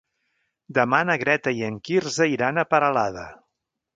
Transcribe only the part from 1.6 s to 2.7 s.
en Quirze iran a